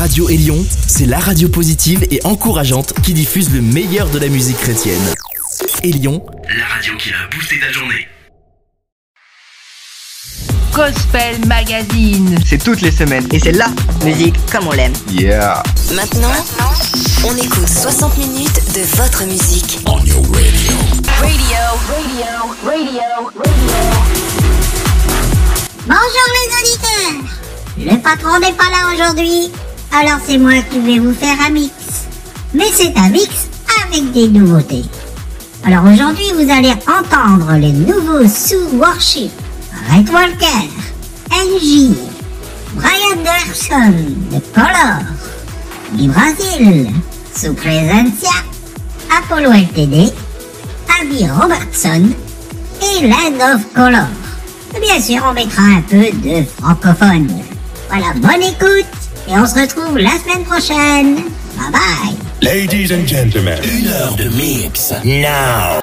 [0.00, 4.56] Radio Élion, c'est la radio positive et encourageante qui diffuse le meilleur de la musique
[4.56, 4.98] chrétienne.
[5.82, 8.08] Élion, la radio qui a boosté ta journée.
[10.72, 12.34] Gospel Magazine.
[12.46, 13.68] C'est toutes les semaines et c'est la
[14.02, 14.94] musique comme on l'aime.
[15.10, 15.62] Yeah.
[15.94, 16.32] Maintenant,
[17.26, 19.80] on écoute 60 minutes de votre musique.
[19.84, 20.72] On your radio.
[21.18, 21.36] Radio,
[21.90, 23.02] radio, radio,
[23.36, 23.74] radio.
[25.86, 27.36] Bonjour les auditeurs
[27.76, 29.52] Le patron n'est pas là aujourd'hui,
[29.92, 31.72] alors c'est moi qui vais vous faire un mix.
[32.54, 33.48] Mais c'est un mix
[33.86, 34.84] avec des nouveautés.
[35.64, 39.30] Alors aujourd'hui, vous allez entendre les nouveaux sous Worship,
[39.90, 40.68] Red Walker,
[41.30, 41.94] NJ,
[42.74, 43.94] Brian Derson
[44.32, 45.02] de Color,
[45.92, 46.90] du Brésil,
[47.36, 48.30] sous Presencia,
[49.16, 50.12] Apollo LTD,
[51.00, 52.10] Abby Robertson
[52.80, 54.08] et Land of Color.
[54.80, 57.28] Bien sûr, on mettra un peu de francophone.
[57.88, 58.99] Voilà, bonne écoute
[59.30, 61.14] et on se retrouve la semaine prochaine.
[61.56, 62.16] Bye bye.
[62.42, 63.58] Ladies and gentlemen.
[63.64, 64.92] Une heure de mix.
[65.04, 65.80] Now.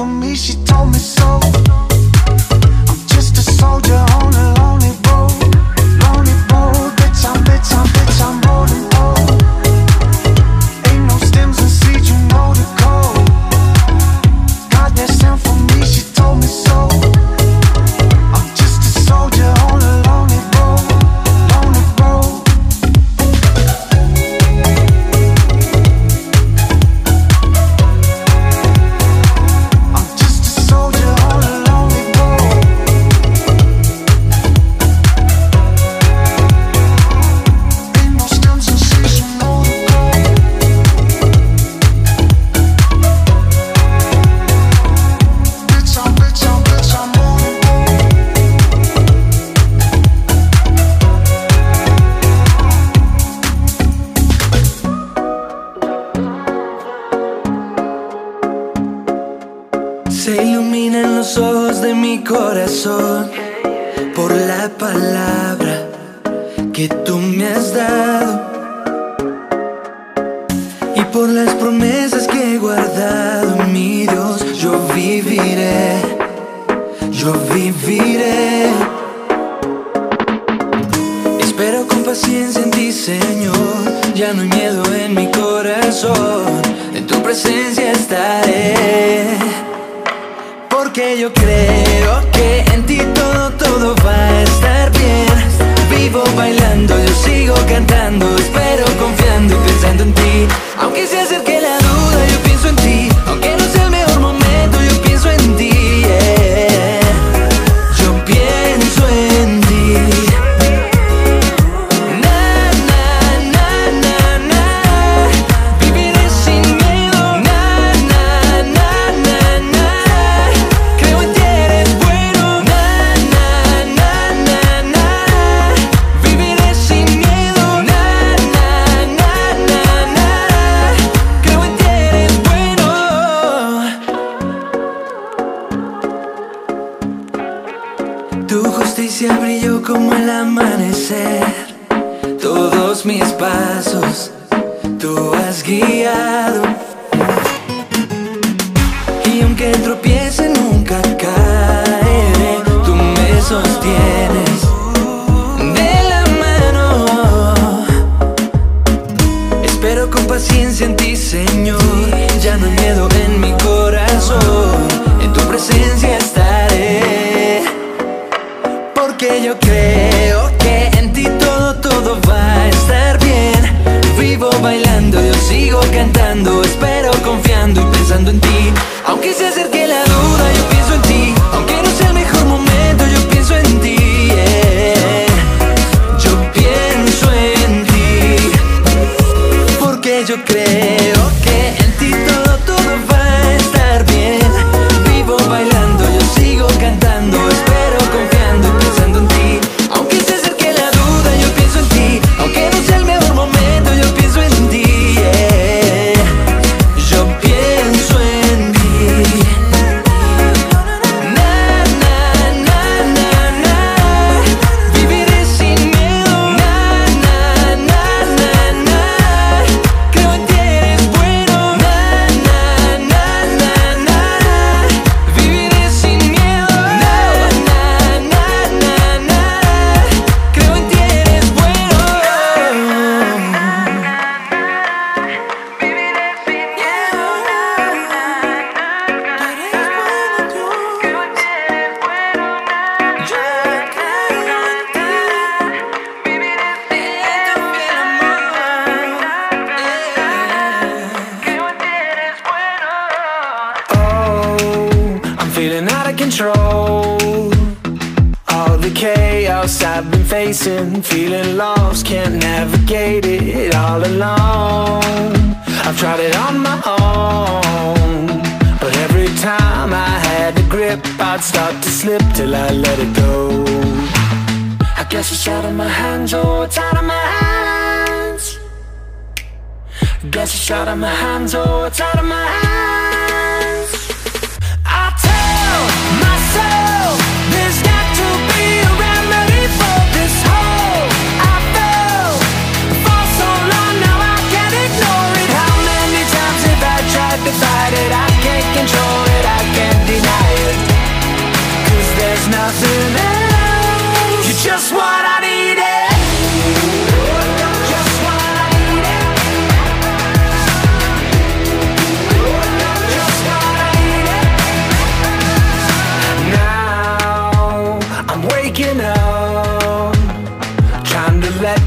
[0.00, 1.49] For me, she told me so.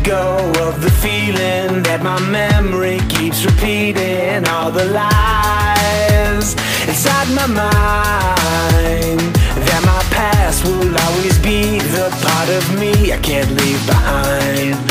[0.03, 6.53] go of the feeling that my memory keeps repeating all the lies
[6.87, 9.19] inside my mind.
[9.67, 14.82] That my past will always be the part of me I can't leave behind.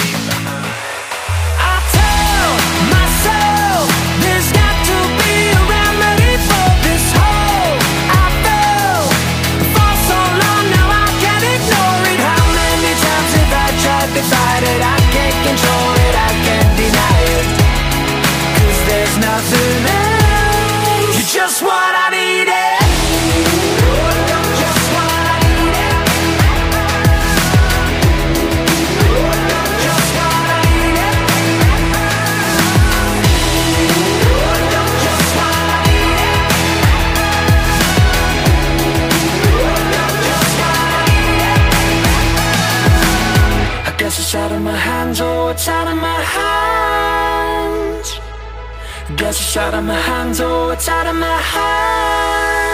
[49.54, 52.71] Out of my hands, oh, it's out of my hands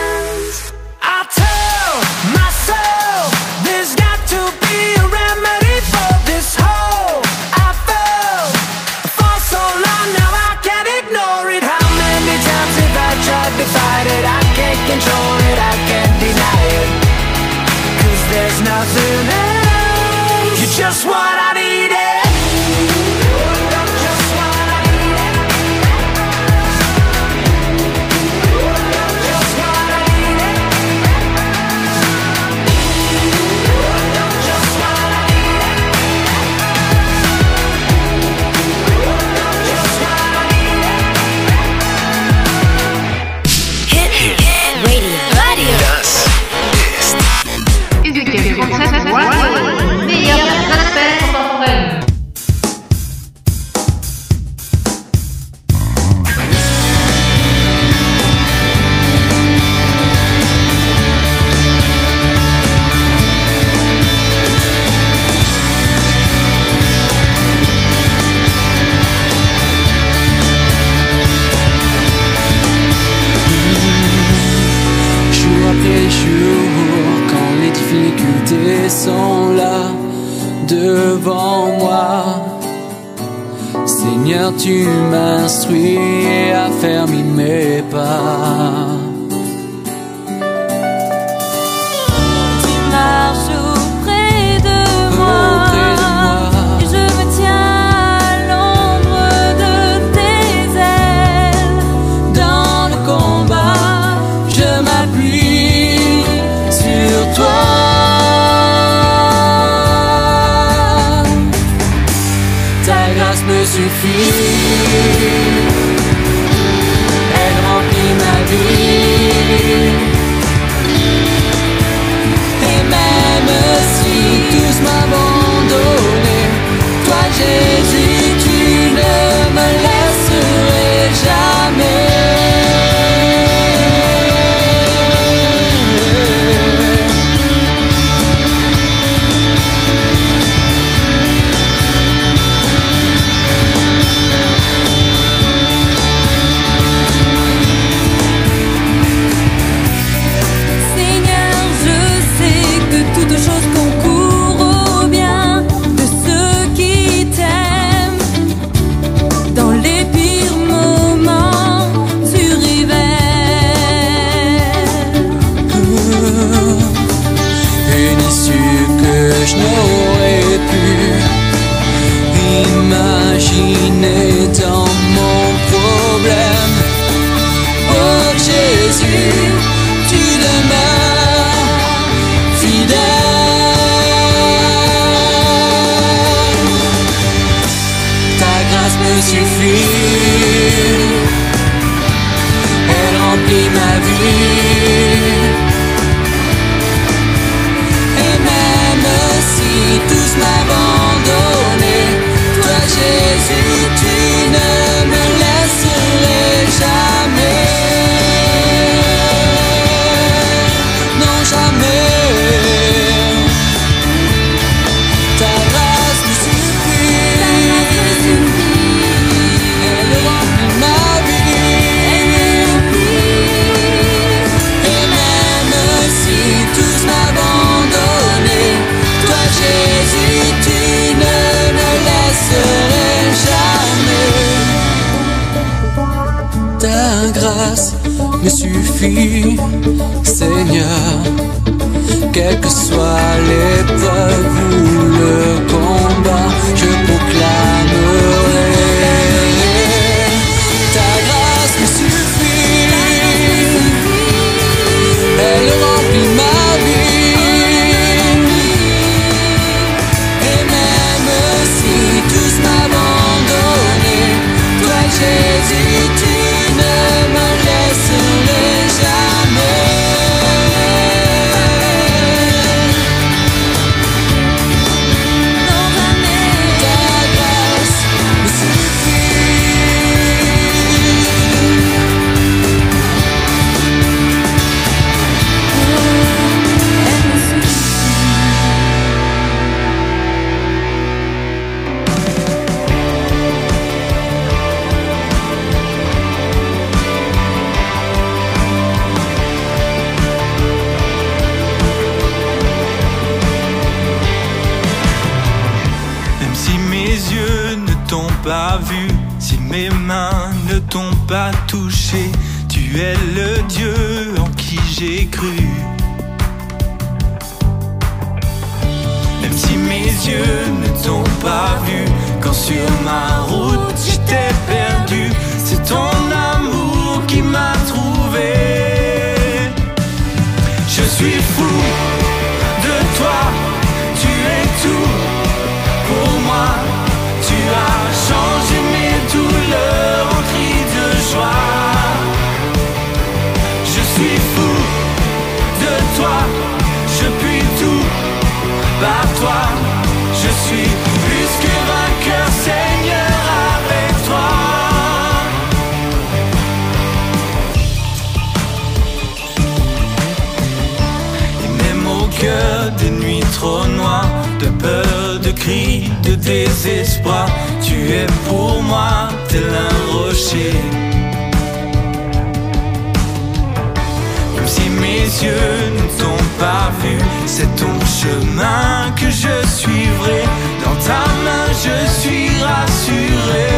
[375.42, 377.18] yeux ne t'ont pas vu.
[377.46, 380.42] C'est ton chemin que je suivrai.
[380.84, 383.77] Dans ta main, je suis rassuré.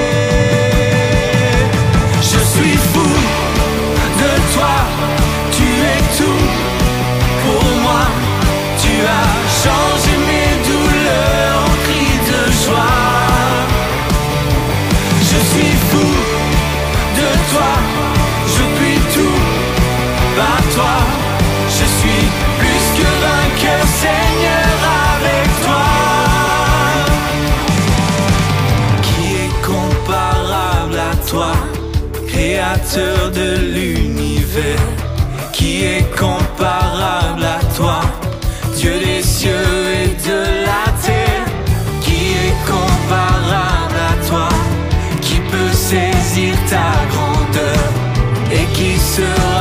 [49.16, 49.59] till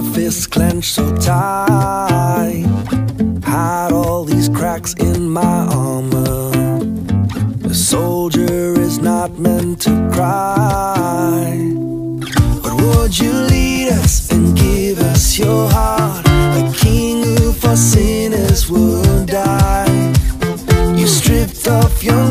[0.00, 2.64] my fists clenched so tight.
[3.44, 6.52] Hide all these cracks in my armor.
[7.64, 11.50] A soldier is not meant to cry.
[12.62, 16.24] But would you lead us and give us your heart?
[16.26, 20.12] A king who for sinners would die.
[20.96, 22.24] You stripped off your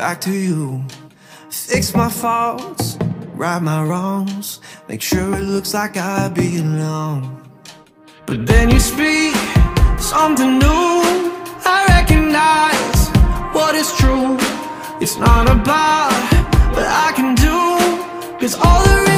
[0.00, 0.82] back to you.
[1.50, 2.96] Fix my faults,
[3.34, 4.58] right my wrongs,
[4.88, 7.20] make sure it looks like I belong.
[8.24, 9.34] But then you speak
[9.98, 11.02] something new.
[11.76, 13.00] I recognize
[13.54, 14.38] what is true.
[15.02, 16.12] It's not about
[16.74, 17.58] what I can do,
[18.40, 19.09] cause all the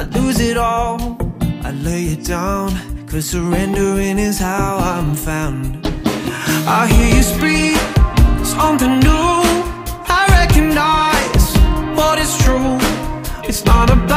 [0.00, 1.18] I lose it all,
[1.62, 2.70] I lay it down
[3.06, 5.86] Cause surrendering is how I'm found.
[6.66, 7.76] I hear you speak,
[8.42, 9.42] something new
[10.08, 11.44] I recognize
[11.98, 12.78] what is true.
[13.46, 14.09] It's not about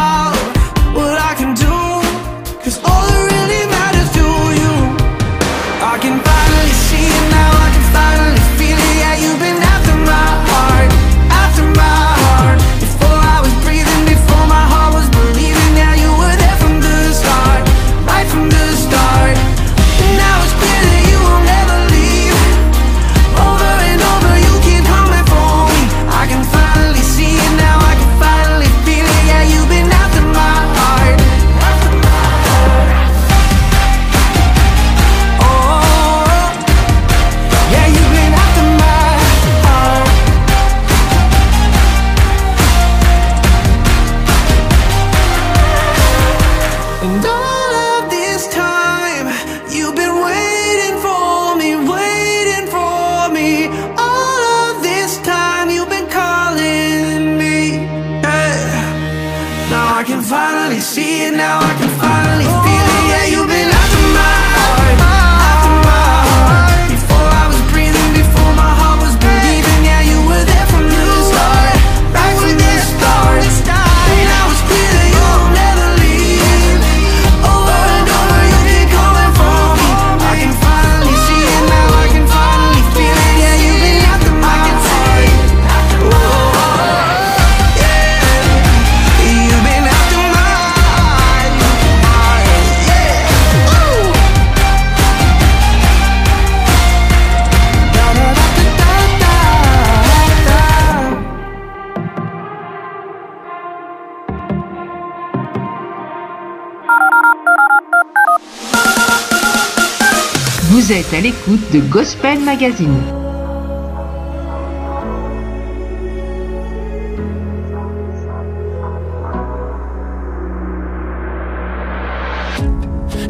[111.74, 113.02] de Gospel Magazine.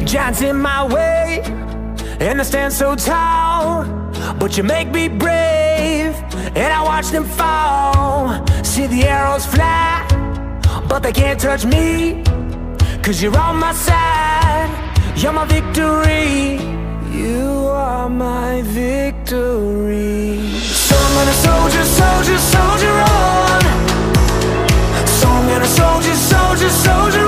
[0.04, 1.40] Giants in my way,
[2.20, 3.86] and I stand so tall.
[4.38, 6.14] But you make me brave,
[6.54, 8.44] and I watch them fall.
[8.62, 10.04] See the arrows fly,
[10.86, 12.22] but they can't touch me.
[13.02, 14.68] Cause you're on my side,
[15.16, 16.13] you're my victory
[18.18, 20.38] my victory.
[20.60, 23.62] So I'm gonna soldier, soldier, soldier on.
[25.06, 27.23] So I'm gonna soldier, soldier, soldier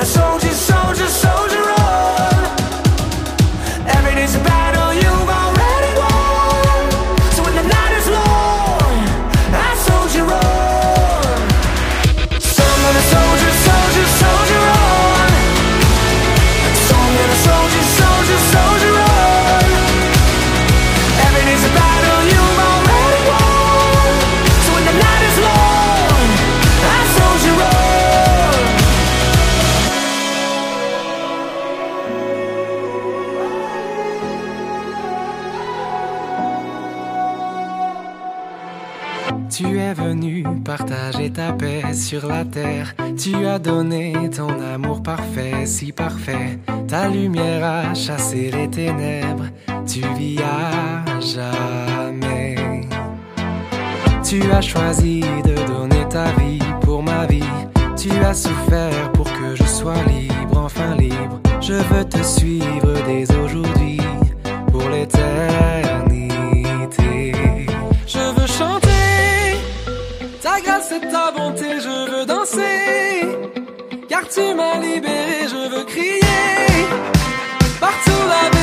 [0.00, 0.77] a soldier's song.
[42.08, 42.94] sur la terre.
[43.18, 46.58] Tu as donné ton amour parfait, si parfait.
[46.86, 49.48] Ta lumière a chassé les ténèbres.
[49.86, 52.56] Tu vis à jamais.
[54.24, 57.54] Tu as choisi de donner ta vie pour ma vie.
[57.94, 61.40] Tu as souffert pour que je sois libre, enfin libre.
[61.60, 64.00] Je veux te suivre dès aujourd'hui
[64.72, 65.87] pour l'éternité.
[71.00, 73.22] ta bonté, je veux danser.
[74.08, 76.86] Car tu m'as libéré, je veux crier.
[77.80, 78.57] Partout là.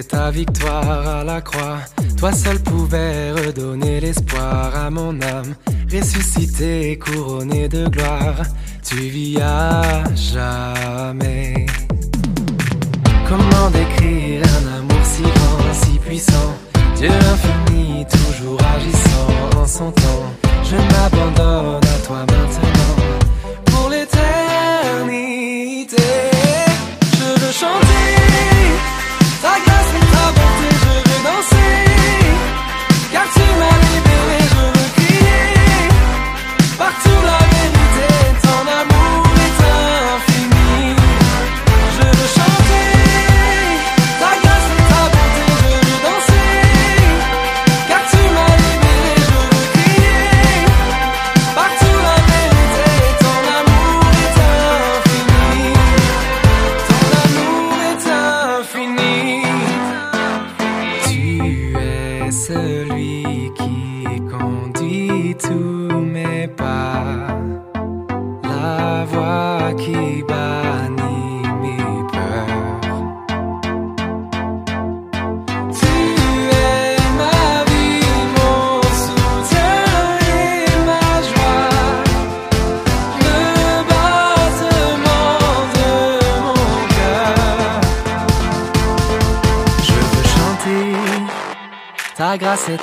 [0.00, 1.78] Malgré ta victoire à la croix,
[2.16, 5.54] toi seul pouvais redonner l'espoir à mon âme.
[5.92, 8.42] Ressuscité couronné de gloire,
[8.82, 11.66] tu vis à jamais.
[13.28, 16.54] Comment décrire un amour si grand, si puissant?
[16.96, 20.32] Dieu infini, toujours agissant en son temps.
[20.64, 22.90] Je m'abandonne à toi maintenant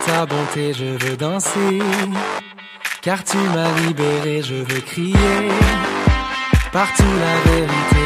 [0.08, 1.80] ta bonté, je veux danser.
[3.02, 5.14] Car tu m'as libéré, je veux crier.
[6.72, 8.04] Partout la vérité,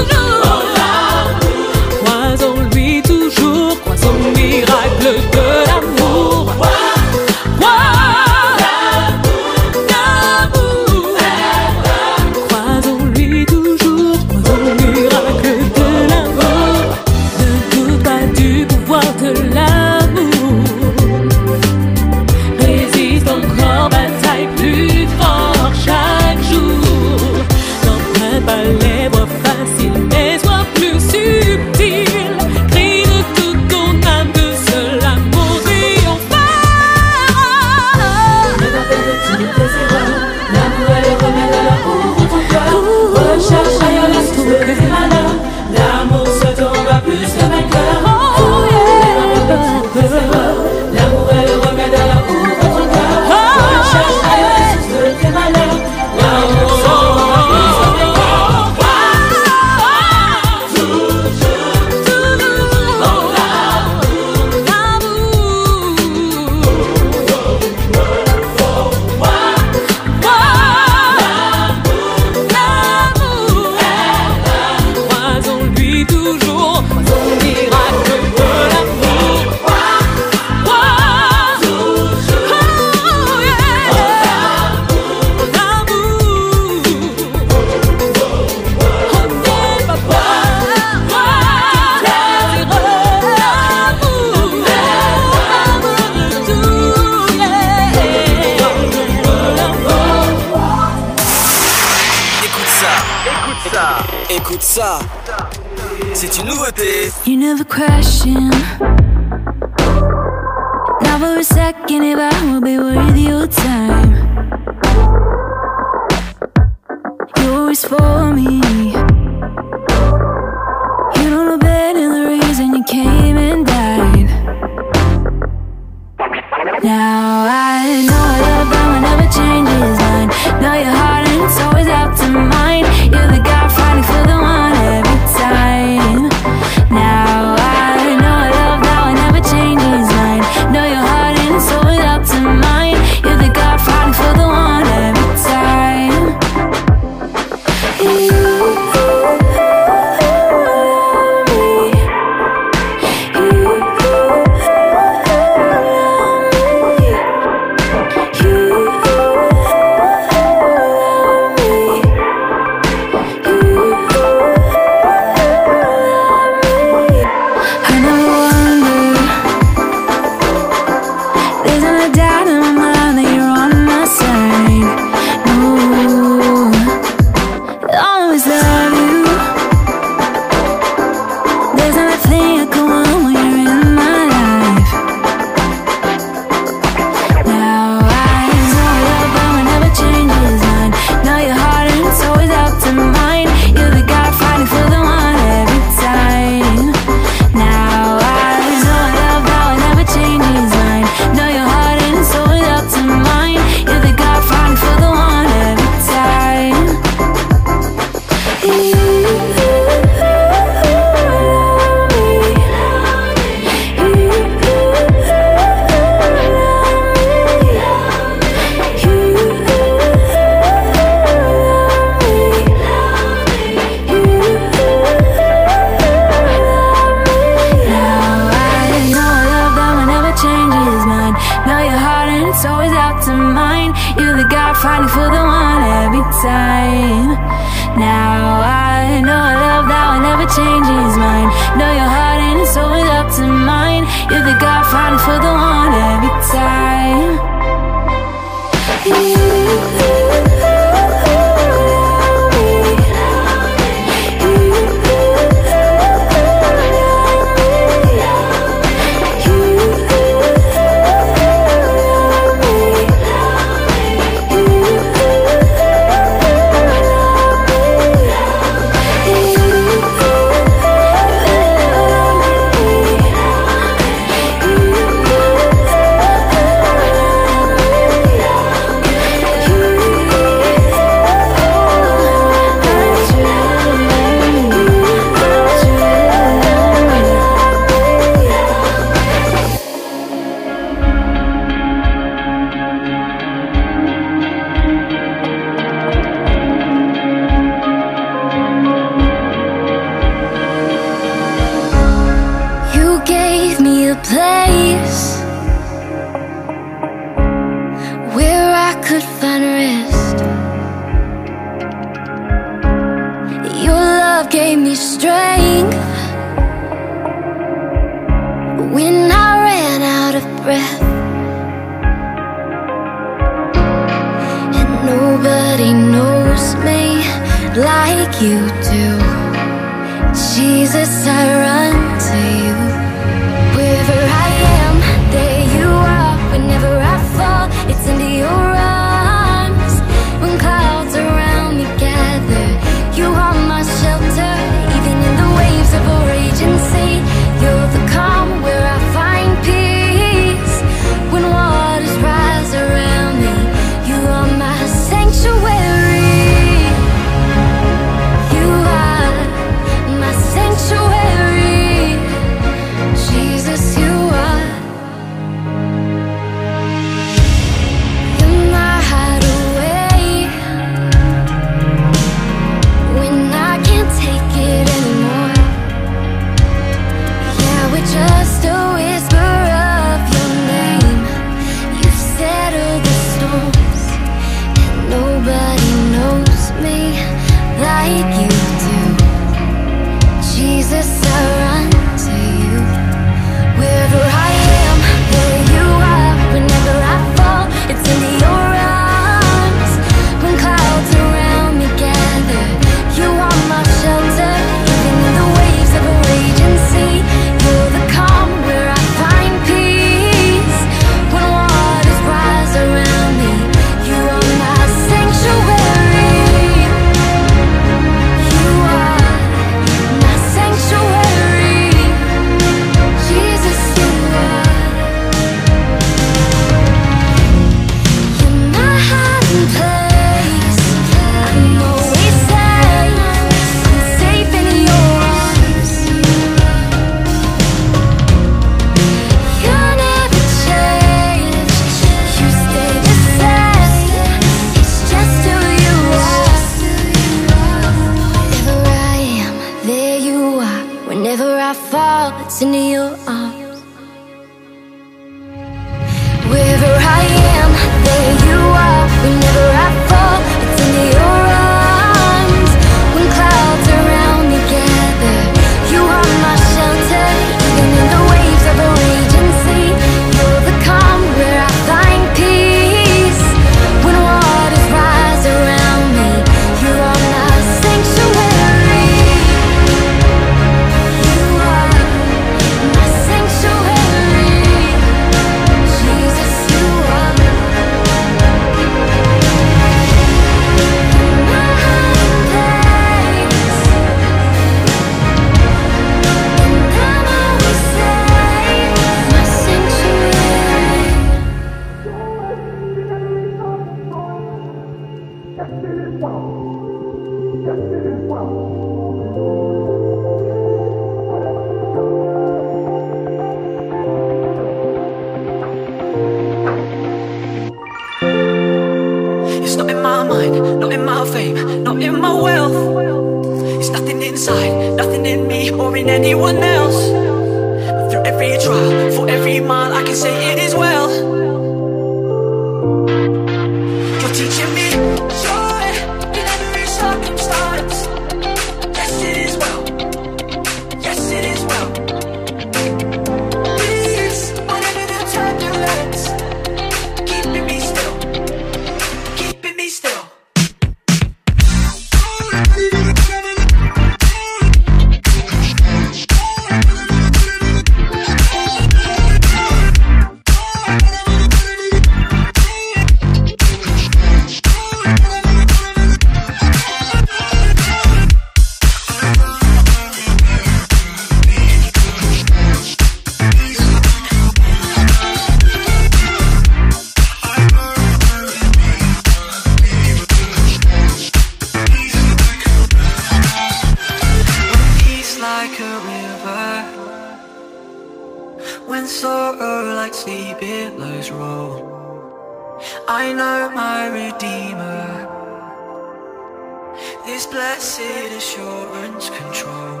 [597.28, 600.00] this blessed assurance control.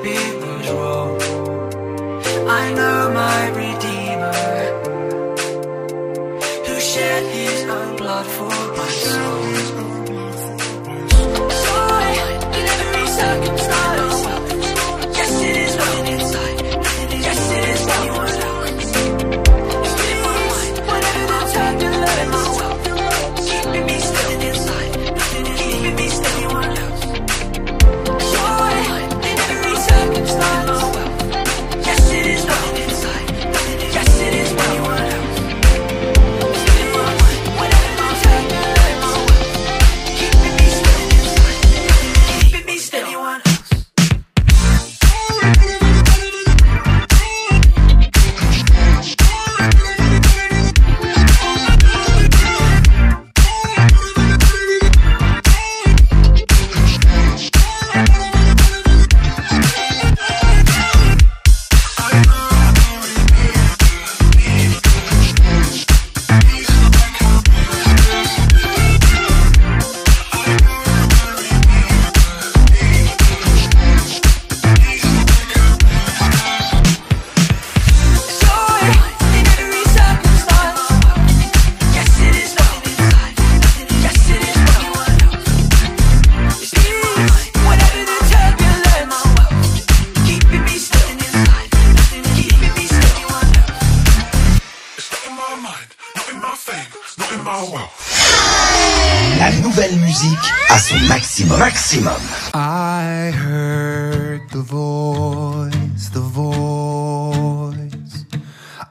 [99.81, 101.59] nouvelle musique à son maximum.
[101.59, 102.13] Maximum.
[102.55, 107.77] I heard the voice, the voice.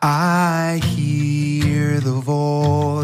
[0.02, 2.99] I hear the voice.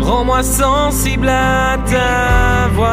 [0.00, 2.90] Rends-moi sensible à ta voix.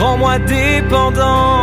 [0.00, 1.57] Rends-moi dépendant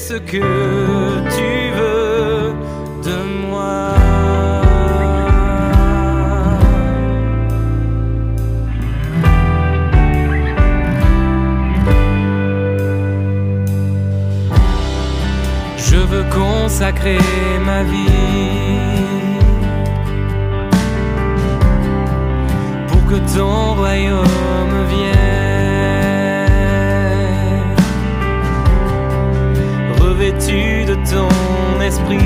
[0.00, 0.38] Ce que
[1.36, 2.54] tu veux
[3.04, 3.16] de
[3.48, 3.94] moi?
[15.76, 17.18] Je veux consacrer
[17.66, 18.06] ma vie
[22.86, 24.37] pour que ton royaume
[31.10, 32.18] ton esprit,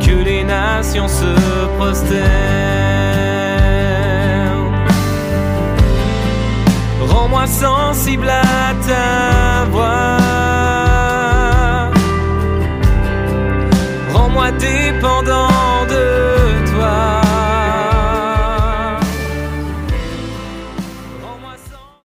[0.00, 1.32] que les nations se
[1.76, 2.28] prosternent.
[7.00, 10.17] Rends-moi sensible à ta voix.